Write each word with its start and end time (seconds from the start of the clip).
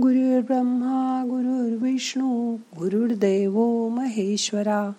गुरुर्ब्रह्मा 0.00 1.22
गुरुर्विष्णू 1.24 2.56
गुरुर्देव 2.56 3.88
महेश्वरा 3.88 4.92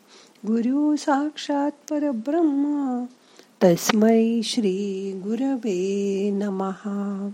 गुरु 0.47 0.95
साक्षात 0.95 1.71
परब्रह्म 1.89 3.03
तस्मै 3.63 4.41
श्री 4.43 5.11
गुरवे 5.23 6.29
नमहा 6.33 7.29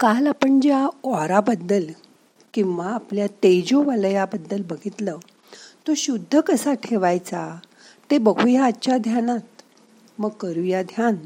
काल 0.00 0.26
आपण 0.26 0.60
ज्या 0.60 0.88
ओराबद्दल 1.02 1.84
किंवा 2.54 2.86
आपल्या 2.86 3.26
तेजोवलयाबद्दल 3.26 4.62
बघितलं 4.62 5.18
तो 5.86 5.94
शुद्ध 5.94 6.40
कसा 6.40 6.74
ठेवायचा 6.74 7.58
ते 8.10 8.18
बघूया 8.18 8.64
आजच्या 8.64 8.98
ध्यानात. 8.98 9.62
मग 10.18 10.28
करूया 10.28 10.82
ध्यान. 10.82 11.16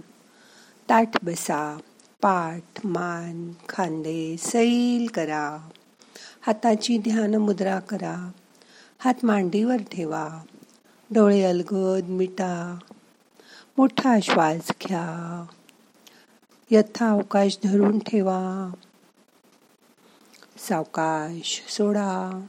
ताठ 0.89 1.25
बसा. 1.25 1.79
पाठ 2.23 2.87
मान 2.87 3.53
खांदे 3.69 4.37
सैल 4.37 5.07
करा. 5.15 5.69
हाताची 6.41 6.99
ध्यान 6.99 7.35
मुद्रा 7.35 7.81
करा. 7.81 8.31
हात 8.99 9.15
मांडीवर 9.23 9.77
ठेवा. 9.77 10.41
डोळे 11.11 11.43
अलगद 11.43 12.05
मिटा. 12.09 12.79
मोठा 13.79 14.21
श्वास 14.23 14.73
घ्या. 14.89 15.47
यथा 16.71 17.11
अवकाश 17.11 17.59
धरून 17.65 17.99
ठेवा. 17.99 18.73
सावकाश 20.59 21.65
सोडा. 21.69 22.47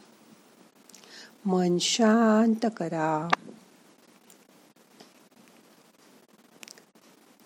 मन 1.46 1.78
शांत 1.78 2.66
करा. 2.78 3.28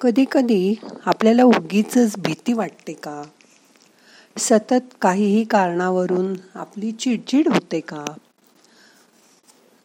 कधी 0.05 0.25
कधी 0.31 0.75
आपल्याला 1.05 1.43
उगीच 1.43 1.97
भीती 1.97 2.53
वाटते 2.53 2.93
का? 2.93 3.23
सतत 4.37 4.95
काहीही 5.01 5.43
कारणावरून 5.43 6.33
आपली 6.55 6.91
चिडचिड 6.91 7.47
होते 7.47 7.79
का? 7.79 8.05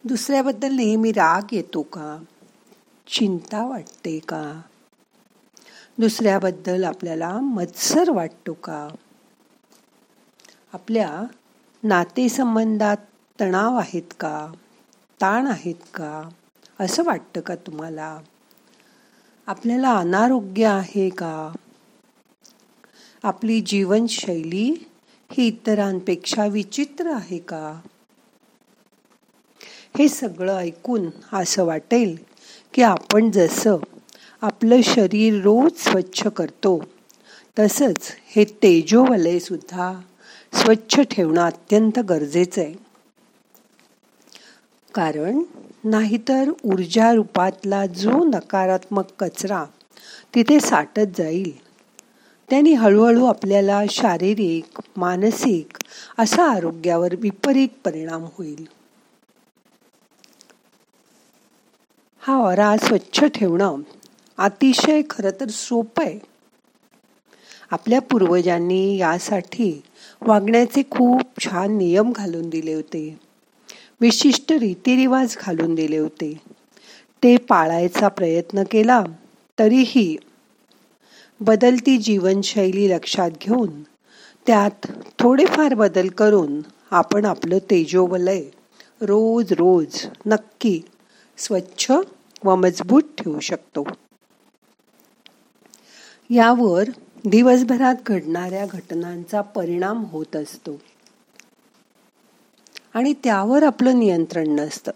दुसऱ्याबद्दल 0.03 0.71
नेहमी 0.71 1.11
राग 1.11 1.41
येतो 1.51 1.81
का? 1.81 2.23
चिंता 3.07 3.65
वाटते 3.65 4.19
का? 4.19 4.61
दुसऱ्याबद्दल 5.97 6.83
आपल्याला 6.83 7.39
मत्सर 7.39 8.09
वाटतो 8.09 8.53
का? 8.53 8.87
आपल्या 10.73 11.23
नातेसंबंधात 11.83 12.97
तणाव 13.41 13.75
आहेत 13.75 14.13
का? 14.19 14.51
ताण 15.21 15.47
आहेत 15.47 15.81
का? 15.93 16.29
असं 16.79 17.03
वाटतं 17.03 17.41
का 17.41 17.55
तुम्हाला? 17.55 18.19
आपल्याला 19.47 19.97
अनारोग्य 19.97 20.65
आहे 20.65 21.09
का? 21.09 21.55
आपली 23.23 23.61
जीवनशैली 23.61 24.85
ही 25.31 25.47
इतरांपेक्षा 25.47 26.45
विचित्र 26.45 27.11
आहे 27.11 27.37
का? 27.37 27.81
हे 29.97 30.09
सगळं 30.09 30.57
ऐकून 30.57 31.09
असं 31.33 31.63
वाटेल 31.63 32.17
की 32.73 32.81
आपण 32.81 33.31
जसं 33.31 33.75
आपलं 34.41 34.81
शरीर 34.81 35.41
रोज 35.43 35.71
स्वच्छ 35.77 36.27
करतो 36.27 36.83
तसंच 37.59 38.11
हे 38.25 38.43
तेजोवलय 38.43 39.39
सुद्धा 39.39 40.01
स्वच्छ 40.53 40.99
ठेवणं 40.99 41.41
अत्यंत 41.41 41.99
गरजेचं 41.99 42.61
आहे. 42.61 42.73
कारण 44.93 45.41
नाहीतर 45.83 46.49
ऊर्जा 46.63 47.13
रूपातला 47.13 47.85
जो 47.85 48.23
नकारात्मक 48.23 49.07
कचरा 49.19 49.65
तिथे 50.35 50.59
साठत 50.59 51.17
जाईल. 51.17 51.51
त्यांनी 52.49 52.73
हळूहळू 52.73 53.25
आपल्याला 53.25 53.83
शारीरिक 53.89 54.79
मानसिक 54.97 55.77
असा 56.17 56.43
आरोग्यावर 56.43 57.15
विपरीत 57.19 57.67
परिणाम 57.85 58.23
होईल. 58.23 58.65
हा 62.19 62.37
ओरा 62.37 62.77
स्वच्छ 62.77 63.23
ठेवणं 63.23 63.75
अतिशय 64.37 65.01
खरं 65.09 65.29
तर 65.39 65.47
सोपं 65.47 66.03
आहे. 66.03 66.19
आपल्या 67.71 68.01
पूर्वजांनी 68.01 68.97
यासाठी 68.97 69.81
वागण्याचे 70.21 70.81
खूप 70.91 71.21
छान 71.43 71.77
नियम 71.77 72.11
घालून 72.11 72.49
दिले 72.49 72.73
होते. 72.73 73.30
विशिष्ट 74.01 74.51
रीतिरिवाज 74.51 75.35
घालून 75.39 75.75
दिले 75.75 75.97
होते. 75.97 76.41
ते 77.23 77.37
पाळायचा 77.37 78.07
प्रयत्न 78.07 78.63
केला 78.71 79.03
तरीही 79.59 80.17
बदलती 81.41 81.97
जीवनशैली 81.97 82.89
लक्षात 82.89 83.31
घेऊन 83.41 83.81
त्यात 84.47 84.87
थोडेफार 85.19 85.73
बदल 85.73 86.07
करून 86.07 86.61
आपण 86.91 87.25
आपलं 87.25 87.57
तेजोवलय 87.57 88.41
रोज 89.01 89.53
रोज 89.53 90.05
नक्की 90.25 90.81
स्वच्छ 91.37 91.91
व 92.43 92.55
मजबूत 92.55 93.01
ठेवू 93.17 93.39
शकतो. 93.39 93.83
यावर 96.29 96.83
दिवसभरात 97.25 97.95
घडणाऱ्या 98.05 98.65
घटनांचा 98.65 99.41
परिणाम 99.41 100.03
होत 100.03 100.35
असतो. 100.35 100.81
आणि 102.95 103.13
त्यावर 103.23 103.63
आपलं 103.63 103.99
नियंत्रण 103.99 104.49
नसतं. 104.55 104.91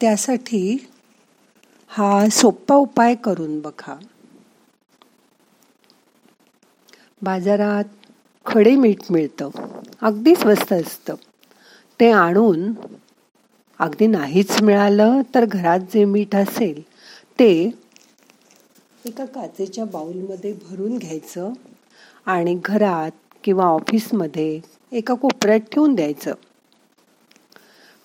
त्यासाठी 0.00 0.62
हा 1.90 2.28
सोपा 2.32 2.74
उपाय 2.76 3.14
करून 3.14 3.60
बघा. 3.60 3.96
बाजारात 7.22 7.84
खडे 8.46 8.74
मीठ 8.76 9.10
मिळतं. 9.10 9.50
अगदी 10.02 10.34
स्वस्त 10.34 10.72
असतं. 10.72 11.14
ते 12.00 12.10
आणून 12.12 12.72
अगदी 13.80 14.06
नाहीच 14.06 14.60
मिळालं 14.62 15.20
तर 15.34 15.44
घरात 15.46 15.80
जे 15.92 16.04
मीठ 16.04 16.34
असेल 16.36 16.80
ते 17.38 17.50
एका 19.04 19.24
काचेच्या 19.24 19.84
बाऊलमध्ये 19.84 20.52
भरून 20.62 20.96
घ्यायचं 20.98 21.52
आणि 22.26 22.54
घरात 22.64 23.10
किंवा 23.44 23.64
ऑफिसमध्ये 23.66 24.60
एका 24.92 25.14
कोपऱ्यात 25.14 25.60
ठेवून 25.60 25.94
द्यायचं. 25.94 26.34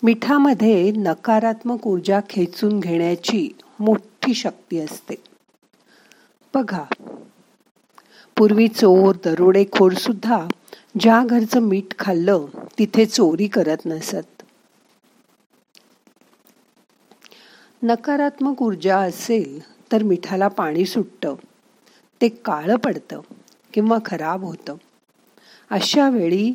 मिठामध्ये 0.02 0.90
नकारात्मक 0.90 1.86
ऊर्जा 1.86 2.20
खेचून 2.30 2.80
घेण्याची 2.80 3.48
मोठी 3.80 4.34
शक्ती 4.34 4.78
असते. 4.78 5.14
बघा 6.54 6.84
पूर्वी 8.36 8.68
चोर 8.68 9.14
दरोडेखोर 9.24 9.92
सुद्धा 9.92 10.46
ज्या 11.00 11.22
घरचं 11.26 11.60
मीठ 11.60 11.98
खाल्लं 11.98 12.46
तिथे 12.78 13.06
चोरी 13.06 13.46
करत 13.46 13.76
नसत. 13.86 14.42
नकारात्मक 17.82 18.62
ऊर्जा 18.62 18.98
असेल 18.98 19.60
तर 19.92 20.02
मिठाला 20.02 20.48
पाणी 20.48 20.84
सुटतं. 20.84 21.34
ते 22.20 22.28
काळं 22.28 22.76
पडतं 22.76 23.20
किंवा 23.74 23.98
खराब 24.04 24.44
होतं. 24.44 24.74
अशा 25.70 26.08
वेळी 26.10 26.54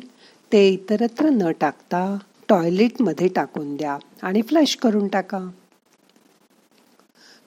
ते 0.52 0.68
इतरत्र 0.68 1.28
न 1.28 1.50
टाकता 1.60 2.18
टॉयलेटमध्ये 2.48 3.28
टाकून 3.28 3.76
द्या 3.76 3.98
आणि 4.22 4.42
फ्लश 4.42 4.76
करून 4.76 5.08
टाका. 5.08 5.38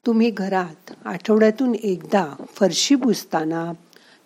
तुम्ही 0.05 0.29
घरात 0.29 0.91
आठवड्यातून 1.05 1.75
एकदा 1.75 2.25
फरशी 2.55 2.95
पुसताना 2.95 3.71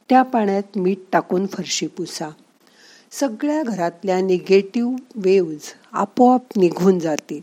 त्या 0.10 0.24
पाण्यात 0.24 0.78
मीठ 0.78 0.98
टाकून 1.12 1.48
फरशी 1.48 1.88
पुसा. 1.88 2.30
सगळ्या 3.12 3.64
घरातल्या 3.64 4.22
निगेटिव्ह 4.22 4.96
वेव्ज 5.16 5.74
आपोआप 5.94 6.42
निघून 6.58 7.00
जातील. 7.00 7.42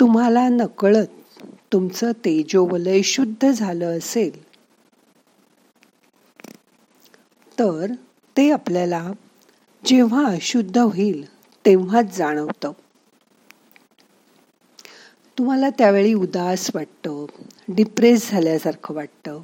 तुम्हाला 0.00 0.48
नकळत 0.48 1.42
तुमचं 1.72 2.12
तेजोवलय 2.12 3.02
शुद्ध 3.02 3.50
झालं 3.50 3.98
असेल. 3.98 4.44
तर 7.58 7.92
ते 8.36 8.50
आपल्याला 8.50 9.12
जेव्हा 9.86 10.34
शुद्ध 10.40 10.78
होईल 10.78 11.24
तेव्हाच 11.66 12.16
जाणवतं. 12.16 12.72
तुम्हाला 15.38 15.70
त्यावेळी 15.70 16.14
उदास 16.14 16.70
वाटतं 16.74 17.26
डिप्रेस 17.68 18.30
झाल्यासारखं 18.30 18.94
वाटतं 18.94 19.40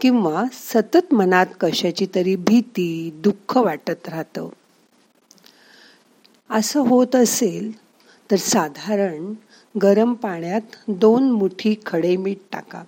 किंवा 0.00 0.44
सतत 0.52 1.14
मनात 1.14 1.46
कशाची 1.60 2.06
तरी 2.14 2.36
भीती 2.36 3.10
दुःख 3.14 3.56
वाटत 3.56 4.08
राहतं. 4.08 4.48
असं 6.50 6.80
होत 6.80 7.16
असेल 7.16 7.72
तर 8.30 8.36
साधारण 8.36 9.32
गरम 9.82 10.14
पाण्यात 10.14 10.76
दोन 10.88 11.30
मुठी 11.30 11.74
खडे 11.86 12.16
मीठ 12.16 12.38
टाका 12.52 12.82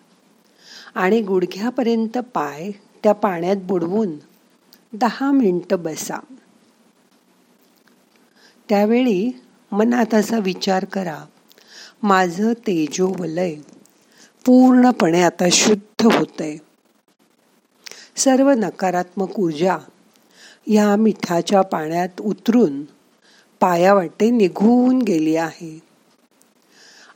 आणि 0.95 1.21
गुडघ्यापर्यंत 1.21 2.19
पाय 2.19 2.71
त्या 3.03 3.13
पाण्यात 3.13 3.57
बुडवून 3.57 4.17
दहा 4.93 5.33
मिनटं 5.33 5.83
बसा. 5.83 6.19
त्यावेळी 8.69 9.41
मनात 9.73 10.15
असा 10.15 10.39
विचार 10.39 10.85
करा 10.85 11.25
माझं 12.03 12.53
तेजोवलय 12.53 13.55
पूर्णपणे 14.45 15.23
आता 15.23 15.45
शुद्ध 15.53 16.07
होतंय. 16.07 16.57
सर्व 18.17 18.51
नकारात्मक 18.51 19.41
ऊर्जा 19.41 19.79
या 20.67 20.97
मिठाच्या 20.97 21.63
पाण्यात 21.63 22.21
उतरून 22.21 22.85
पायावाटे 23.61 24.31
निघून 24.31 25.03
गेली 25.03 25.37
आहे. 25.37 25.83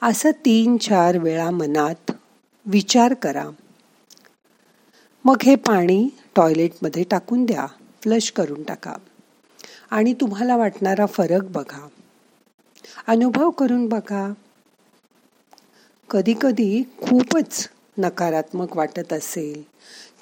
असं 0.02 0.30
तीन 0.30 0.76
चार 0.76 1.18
वेळा 1.18 1.50
मनात 1.50 2.12
विचार 2.66 3.14
करा. 3.14 3.48
मग 5.24 5.36
हे 5.42 5.56
पाणी 5.56 6.08
टॉयलेटमध्ये 6.36 7.04
टाकून 7.04 7.44
द्या. 7.44 7.66
फ्लश 8.02 8.30
करून 8.30 8.62
टाका. 8.62 8.94
आणि 9.90 10.14
तुम्हाला 10.14 10.56
वाटणारा 10.56 11.06
फरक 11.06 11.42
बघा. 11.42 11.88
अनुभव 13.06 13.50
करून 13.50 13.88
बघा. 13.88 14.32
कधी 16.10 16.34
कधी 16.40 16.82
खूपच 16.82 17.68
नकारात्मक 17.98 18.76
वाटत 18.76 19.12
असेल 19.12 19.62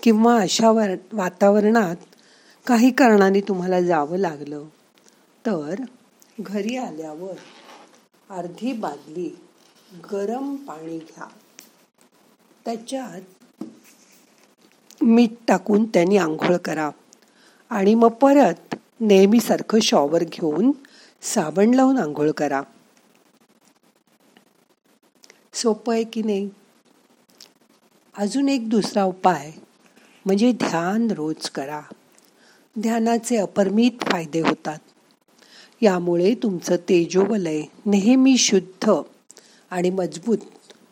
किंवा 0.03 0.41
अशा 0.41 0.71
वातावरणात 1.13 1.97
काही 2.67 2.91
कारणाने 2.91 3.41
तुम्हाला 3.41 3.81
जावं 3.81 4.17
लागलं. 4.17 4.65
तर 5.47 5.75
घरी 6.41 6.77
आल्यावर 6.77 7.35
अर्धी 8.31 8.73
बादली 8.73 9.39
गरम 10.13 10.57
पाणी 10.57 10.99
घ्या. 10.99 11.27
त्याच्यात 12.65 13.42
मीठ 15.03 15.31
टाकून 15.49 15.85
त्यांनी 15.85 16.17
आंघोळ 16.17 16.57
करा. 16.57 16.91
आणि 17.71 17.95
मग 17.95 18.09
परत 18.09 18.75
नेहमीसारखं 19.01 19.81
शॉवर 19.81 20.25
घेऊन 20.25 20.73
साबण 21.23 21.75
लावून 21.75 21.99
आंघोळ 21.99 22.31
करा. 22.31 22.63
सोपं 25.55 25.93
आहे 25.93 26.05
की 26.05 26.23
नाही? 26.23 26.51
अजून 28.19 28.49
एक 28.49 28.69
दुसरा 28.71 29.05
उपाय 29.05 29.53
म्हणजे 30.27 30.53
ध्यान 30.53 31.11
रोज 31.11 31.51
करा. 31.51 31.81
ध्यानाचे 32.79 33.37
अपरमित 33.37 33.91
फायदे 34.03 34.41
होतात. 34.41 34.79
यामुळे 35.81 36.35
तुमचं 36.35 36.77
तेजोवलय 36.77 37.63
नेहमी 37.87 38.37
शुद्ध 38.37 38.93
आणि 39.71 39.91
मजबूत 39.91 40.39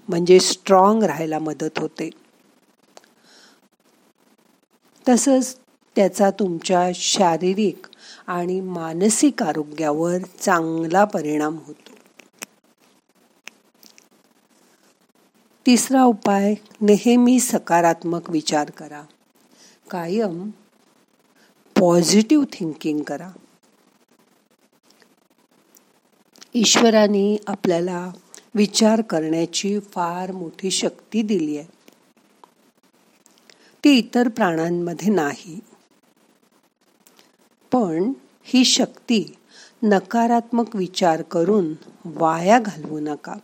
म्हणजे 0.09 0.41
स्ट्रॉंग 0.41 1.03
राहायला 1.03 1.39
मदत 1.39 1.79
होते. 1.79 2.11
तसंच 5.09 5.57
त्याचा 5.97 6.31
तुमच्या 6.31 6.91
शारीरिक 6.95 7.87
आणि 8.27 8.61
मानसिक 8.61 9.43
आरोग्यावर 9.43 10.19
चांगला 10.41 11.05
परिणाम 11.05 11.59
होतो. 11.67 11.93
तिसरा 15.67 16.03
उपाय 16.03 16.55
नेहमी 16.81 17.41
सकारात्मक 17.41 18.31
विचार 18.31 18.71
करा. 18.71 19.03
कायम 19.91 20.51
पॉझिटिव्ह 21.81 22.45
थिंकिंग 22.53 23.03
करा. 23.03 23.31
ईश्वराने 26.55 27.37
आपल्याला 27.47 28.13
विचार 28.55 29.01
करण्याची 29.01 29.81
फार 29.81 30.33
मोठी 30.33 30.71
शक्ती 30.71 31.23
दिली 31.23 31.59
आहे. 31.59 31.80
ती 33.85 33.91
इतर 33.91 34.29
प्राण्यांमध्ये 34.29 35.09
नाही. 35.09 35.61
पण 37.73 38.13
ही 38.45 38.65
शक्ती 38.65 39.37
नकारात्मक 39.83 40.77
विचार 40.77 41.23
करून 41.23 41.75
वाया 42.05 42.59
घालवू 42.59 43.01
नका. 43.01 43.35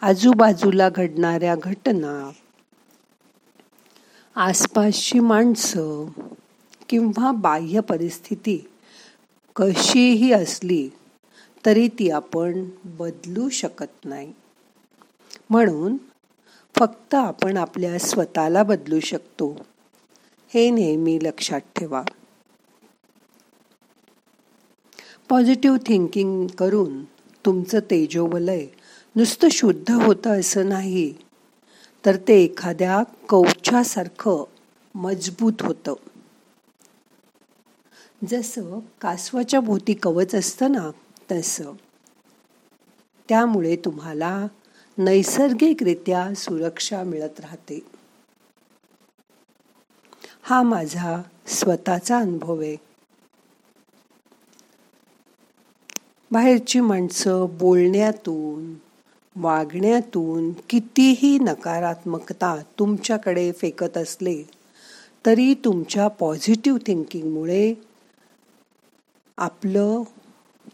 आजूबाजूला 0.00 0.88
घडणाऱ्या 0.88 1.56
घटना 1.62 2.30
आसपासची 4.34 5.20
माणसं 5.20 6.08
किंवा 6.88 7.32
बाह्य 7.32 7.80
परिस्थिती 7.80 8.70
कशीही 9.56 10.32
असली 10.32 10.88
तरी 11.66 11.88
ती 11.88 12.10
आपण 12.10 12.64
बदलू 12.84 13.48
शकत 13.48 14.04
नाही. 14.04 14.32
म्हणून 15.50 15.96
फक्त 16.78 17.14
आपण 17.14 17.56
आपल्या 17.56 17.98
स्वतःला 17.98 18.62
बदलू 18.62 19.00
शकतो. 19.00 19.66
हे 20.48 20.70
नेहमी 20.70 21.18
लक्षात 21.22 21.60
ठेवा. 21.76 22.02
पॉझिटिव्ह 25.28 25.78
थिंकिंग 25.86 26.46
करून 26.46 27.04
तुमचं 27.46 27.78
तेजोवलय 27.78 28.66
नुसतं 29.16 29.48
शुद्ध 29.48 29.90
होतं 29.90 30.40
असं 30.40 30.68
नाही 30.68 31.14
तर 32.06 32.16
ते 32.16 32.42
एखाद्या 32.42 33.02
कवचासारखं 33.28 34.44
मजबूत 34.94 35.62
होतं. 35.62 35.94
जसं 38.28 38.78
कासवाच्या 39.00 39.60
भोवती 39.60 39.94
कवच 39.94 40.34
असतं 40.34 40.72
ना 40.72 40.90
तसं. 41.32 41.72
त्यामुळे 43.28 43.76
तुम्हाला 43.76 44.46
नैसर्गिकरित्या 44.98 46.34
सुरक्षा 46.34 47.02
मिळत 47.02 47.40
राहते. 47.40 47.80
हा 50.42 50.62
माझा 50.62 51.22
स्वतःचा 51.46 52.18
अनुभव 52.18 52.60
आहे. 52.60 52.76
बाहेरची 56.30 56.80
माणसं 56.80 57.46
बोलण्यातून 57.50 58.74
वागण्यातून 59.36 60.52
कितीही 60.70 61.38
नकारात्मकता 61.38 62.62
तुमच्याकडे 62.78 63.52
फेकत 63.52 63.96
असले 63.96 64.42
तरी 65.26 65.54
तुमच्या 65.54 66.08
पॉझिटिव्ह 66.08 66.78
थिंकिंगमुळे 66.86 67.74
आपलं 69.38 70.02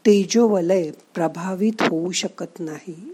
तेजोवलय 0.06 0.90
प्रभावित 1.14 1.82
होऊ 1.82 2.10
शकत 2.10 2.60
नाही. 2.60 3.12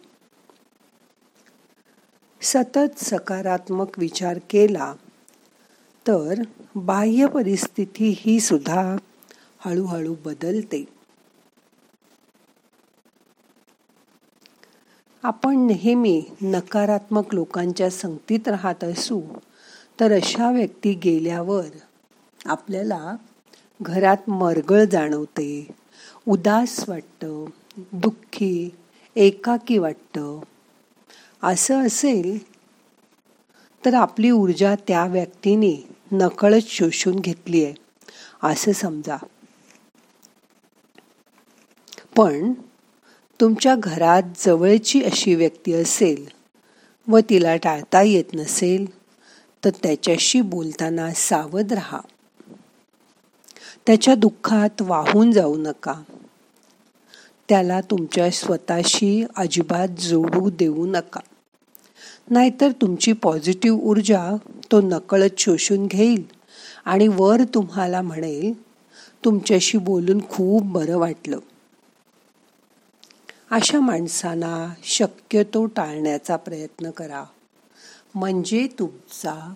सतत 2.42 3.04
सकारात्मक 3.04 3.98
विचार 3.98 4.38
केला 4.50 4.94
तर 6.08 6.42
बाह्य 6.74 7.26
परिस्थिती 7.26 8.14
ही 8.18 8.40
सुद्धा 8.40 8.96
हळूहळू 9.60 10.14
बदलते. 10.24 10.84
आपण 15.22 15.66
नेहमी 15.66 16.22
नकारात्मक 16.42 17.34
लोकांच्या 17.34 17.90
संगतीत 17.90 18.48
राहत 18.48 18.84
असू 18.84 19.20
तर 20.00 20.12
अशा 20.12 20.50
व्यक्ती 20.50 20.92
गेल्यावर 20.94 21.78
आपल्याला 22.46 23.16
घरात 23.82 24.30
मरगळ 24.30 24.84
जाणवते 24.84 25.68
उदास 26.28 26.88
वाटतं 26.88 27.44
दुःखी 27.76 28.70
एकाकी 29.16 29.78
वाटतं. 29.78 30.40
असं 31.42 31.86
असेल 31.86 32.38
तर 33.84 33.94
आपली 33.94 34.30
ऊर्जा 34.30 34.74
त्या 34.74 35.06
व्यक्तीने 35.06 35.88
नकळत 36.12 36.60
शोषून 36.66 37.16
घेतली 37.16 37.64
आहे. 37.64 37.74
असं 38.42 38.72
समजा. 38.72 39.16
पण 42.16 42.52
तुमच्या 43.40 43.74
घरात 43.78 44.22
जवळची 44.36 45.02
अशी 45.02 45.34
व्यक्ती 45.34 45.72
असेल 45.72 46.28
व 47.08 47.18
तिला 47.30 47.56
टाळता 47.56 48.02
येत 48.02 48.24
नसेल 48.34 48.98
तर 49.64 49.70
त्याच्याशी 49.82 50.40
बोलताना 50.40 51.12
सावध 51.14 51.72
राहा. 51.72 52.00
त्याच्या 53.86 54.14
दुःखात 54.14 54.82
वाहून 54.82 55.32
जाऊ 55.32 55.56
नका. 55.56 56.02
त्याला 57.48 57.80
तुमच्या 57.80 58.30
स्वतःशी 58.30 59.24
अजिबात 59.36 59.88
जोडू 59.88 60.50
देऊ 60.50 60.86
नका. 60.86 61.20
नाहीतर 62.30 62.70
तुमची 62.70 63.12
पॉझिटिव्ह 63.12 63.78
ऊर्जा 63.78 64.36
तो 64.72 64.80
नकळत 64.80 65.38
शोषून 65.38 65.86
घेईल. 65.86 66.24
आणि 66.84 67.08
वर 67.08 67.42
तुम्हाला 67.54 68.02
म्हणेल 68.02 68.52
तुमच्याशी 69.24 69.78
बोलून 69.78 70.20
खूप 70.28 70.62
बरं 70.62 70.98
वाटलं. 70.98 71.38
अशा 73.50 73.80
माणसांना 73.80 74.74
शक्यतो 74.84 75.66
टाळण्याचा 75.66 76.36
प्रयत्न 76.36 76.90
करा. 76.90 77.24
म्हणजे 78.14 78.68
तुमचा 78.78 79.54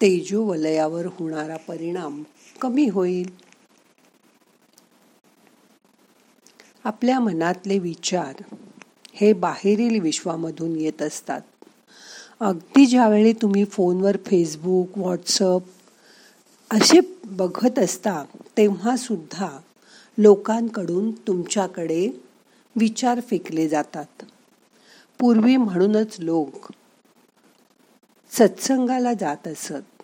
तेजोवलयावर 0.00 1.06
होणारा 1.06 1.56
परिणाम 1.56 2.22
कमी 2.60 2.88
होईल. 2.88 3.30
आपल्या 6.84 7.20
मनातले 7.20 7.78
विचार 7.78 8.42
हे 9.12 9.32
बाहेरील 9.32 10.00
विश्वामधून 10.00 10.76
येत 10.76 11.02
असतात. 11.02 11.40
अगदी 12.40 12.86
ज्यावेळी 12.86 13.32
तुम्ही 13.32 13.64
फोनवर 13.64 14.16
फेसबुक 14.26 14.98
व्हॉट्सअप 14.98 15.62
असे 16.70 17.00
बघत 17.24 17.78
असता 17.78 18.24
तेव्हा 18.56 18.96
सुद्धा 18.96 19.48
लोकांकडून 20.18 21.10
तुमच्याकडे 21.10 22.08
विचार 22.76 23.20
फेकले 23.20 23.68
जातात. 23.68 24.24
पूर्वी 25.18 25.56
म्हणूनच 25.56 26.16
लोक 26.18 26.72
सत्संगाला 28.32 29.12
जात 29.12 29.48
असत 29.48 30.02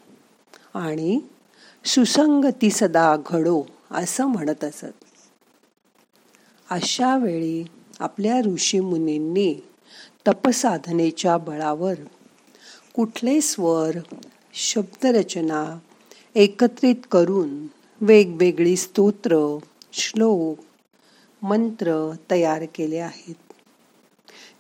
आणि 0.74 1.20
सुसंगती 1.84 2.70
सदा 2.70 3.16
घडो 3.26 3.62
असं 3.90 4.26
म्हणत 4.26 4.64
असत. 4.64 5.04
अशा 6.70 7.16
वेळी 7.16 7.64
आपल्या 8.00 8.40
ऋषीमुनींनी 8.40 9.54
तपसाधनेच्या 10.28 11.38
बळावर 11.38 11.94
कुठले 12.94 13.40
स्वर 13.40 13.96
शब्दरचना 14.54 15.78
एकत्रित 16.34 16.94
करून 17.10 17.66
वेगवेगळी 18.00 18.76
स्तोत्र 18.76 19.58
श्लोक 19.92 20.64
मंत्र 21.42 22.12
तयार 22.30 22.64
केले 22.74 22.98
आहेत. 22.98 23.52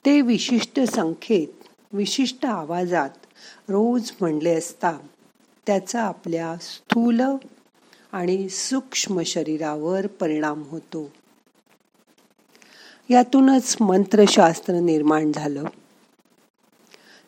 ते 0.06 0.20
विशिष्ट 0.20 0.80
संख्येत 0.80 1.48
विशिष्ट 1.92 2.46
आवाजात 2.46 3.10
रोज 3.68 4.10
म्हणले 4.20 4.54
असता 4.54 4.92
त्याचा 5.66 6.02
आपल्या 6.02 6.56
स्थूल 6.60 7.20
आणि 8.12 8.48
सूक्ष्म 8.48 9.22
शरीरावर 9.22 10.06
परिणाम 10.06 10.62
होतो. 10.62 11.10
यातूनच 13.10 13.76
मंत्रशास्त्र 13.80 14.74
निर्माण 14.74 15.32
झालं. 15.32 15.64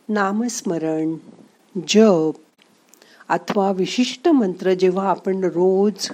नामस्मरण 0.08 1.14
जप 1.88 2.32
अथवा 3.28 3.70
विशिष्ट 3.70 4.28
मंत्र 4.28 4.74
जेव्हा 4.74 5.10
आपण 5.10 5.44
रोज 5.44 6.10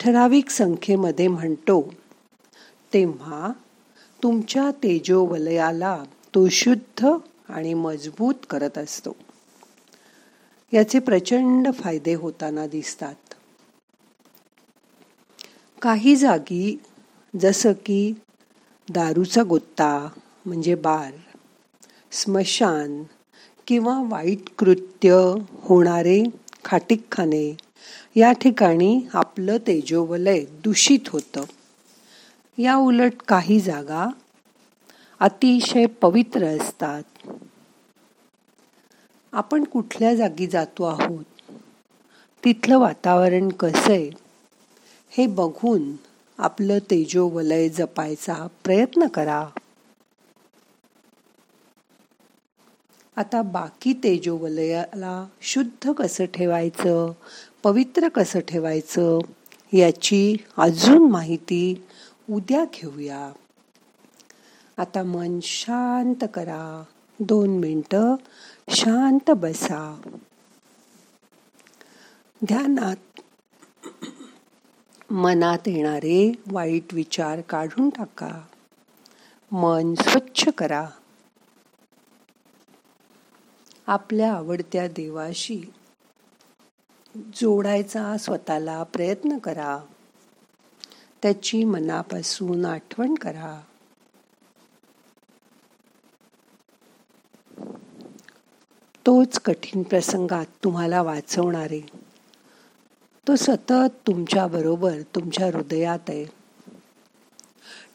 ठराविक 0.00 0.50
संख्येमध्ये 0.50 1.28
म्हणतो 1.28 1.94
तेव्हा 2.92 3.52
तुमच्या 4.22 4.70
तेजोवलयाला 4.70 6.04
तो 6.34 6.48
शुद्ध 6.48 7.08
आणि 7.48 7.74
मजबूत 7.74 8.34
करत 8.50 8.78
असतो. 8.78 9.16
याचे 10.72 10.98
प्रचंड 10.98 11.68
फायदे 11.74 12.14
होताना 12.14 12.66
दिसतात. 12.66 13.34
काही 15.82 16.16
जागी 16.16 16.80
जसं 17.40 17.72
की 17.72 18.12
दारूचा 18.88 19.42
गुत्ता 19.42 20.08
म्हणजे 20.46 20.74
बार 20.74 21.12
स्मशान 22.12 23.02
किंवा 23.66 24.02
वाईट 24.08 24.38
कृत्य 24.58 25.10
होणारे 25.62 26.24
खाटिकखाने 26.64 27.56
या 28.16 28.32
ठिकाणी 28.32 29.00
आपलं 29.12 29.56
तेजोवलय 29.56 30.44
दूषित 30.44 31.08
होतं. 31.08 31.44
या 32.58 32.76
उलट 32.76 33.12
काही 33.28 33.60
जागा 33.60 34.06
अतिशय 35.20 35.86
पवित्र 35.86 36.44
असतात. 36.44 37.02
आपण 39.32 39.64
कुठल्या 39.64 40.14
जागी 40.14 40.46
जातो 40.46 40.84
आहोत? 40.84 41.24
तिथलं 42.44 42.78
वातावरण 42.78 43.48
कसं 43.48 43.92
आहे 43.92 44.10
हे 45.10 45.26
बघून 45.26 45.92
आपलं 46.38 46.78
तेजोवलय 46.78 47.68
जपायचा 47.68 48.46
प्रयत्न 48.64 49.06
करा. 49.06 49.48
आता 53.18 53.42
बाकी 53.42 53.92
तेजोवलयाला 53.92 55.26
शुद्ध 55.40 55.92
कसं 55.92 56.24
ठेवायचं? 56.24 57.12
पवित्र 57.62 58.08
कसं 58.08 58.40
ठेवायचं? 58.40 59.18
याची 59.72 60.36
अजून 60.56 61.10
माहिती 61.10 61.84
उद्या 62.30 62.64
घेऊया. 62.64 63.32
आता 64.76 65.02
मन 65.02 65.38
शांत 65.42 66.24
करा. 66.34 66.84
दोन 67.20 67.58
मिनटं 67.58 68.14
शांत 68.68 69.30
बसा. 69.30 70.00
ध्यानात 72.46 73.20
मनात 75.12 75.58
येणारे 75.66 76.32
वाईट 76.46 76.94
विचार 76.94 77.40
काढून 77.40 77.90
टाका. 77.90 78.42
मन 79.52 79.94
स्वच्छ 79.94 80.48
करा. 80.58 80.88
आपल्या 83.88 84.32
आवडत्या 84.32 84.88
देवाशी 84.88 85.62
जोडायचा 87.16 88.16
स्वतःला 88.16 88.82
प्रयत्न 88.82 89.38
करा. 89.38 89.78
त्याची 91.22 91.64
मनापासून 91.64 92.64
आठवण 92.64 93.14
करा. 93.14 93.60
तोच 99.06 99.40
कठीण 99.40 99.82
प्रसंगात 99.82 100.46
तुम्हाला 100.64 101.02
वाचवणारे 101.02 101.80
तो 103.28 103.36
सतत 103.36 104.06
तुमच्या 104.06 104.46
बरोबर 104.46 105.00
तुमच्या 105.14 105.46
हृदयात 105.46 105.98
आहे. 106.08 106.24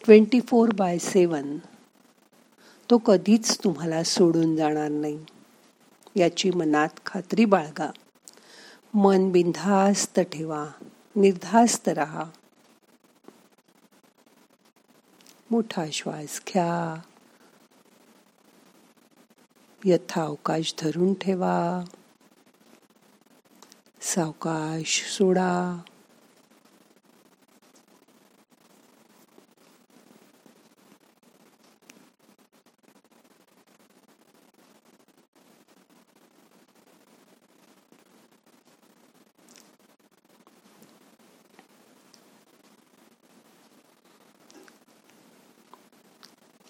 ट्वेंटी 0.06 0.40
फोर 0.42 0.70
बाय 0.78 0.98
सेवन 0.98 1.58
तो 2.90 2.98
कधीच 2.98 3.64
तुम्हाला 3.64 4.04
सोडून 4.04 4.56
जाणार 4.56 4.90
नाही. 4.90 5.26
याची 6.16 6.52
मनात 6.52 6.90
खात्री 7.06 7.46
बाळगा. 7.46 7.92
मन 8.94 9.32
बिनधास्त 9.32 10.20
ठेवा 10.20 10.68
निर्धास्त 11.16 11.90
राहा. 11.90 12.24
मोठा 15.52 15.86
श्वास 15.94 16.42
घ्या. 16.48 17.02
यथावकाश 19.86 20.74
धरून 20.80 21.14
ठेवा. 21.14 21.84
सावकाश 24.02 25.16
सोडा. 25.18 25.82